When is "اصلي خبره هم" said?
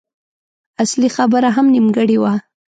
0.83-1.65